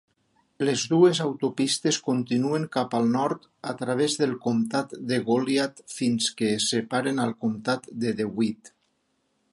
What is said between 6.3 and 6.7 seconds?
que es